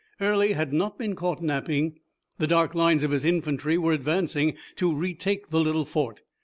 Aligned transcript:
Early 0.19 0.53
had 0.53 0.73
not 0.73 0.97
been 0.97 1.13
caught 1.13 1.43
napping. 1.43 1.99
The 2.39 2.47
dark 2.47 2.73
lines 2.73 3.03
of 3.03 3.11
his 3.11 3.23
infantry 3.23 3.77
were 3.77 3.93
advancing 3.93 4.55
to 4.77 4.91
retake 4.95 5.51
the 5.51 5.59
little 5.59 5.85
fort. 5.85 6.21